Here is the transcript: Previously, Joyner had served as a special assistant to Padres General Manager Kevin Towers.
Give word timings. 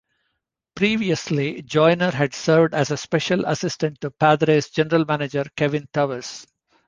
Previously, 0.73 1.61
Joyner 1.61 2.09
had 2.09 2.33
served 2.33 2.73
as 2.73 2.89
a 2.89 2.97
special 2.97 3.45
assistant 3.45 4.01
to 4.01 4.09
Padres 4.09 4.69
General 4.71 5.05
Manager 5.05 5.43
Kevin 5.55 5.87
Towers. 5.93 6.47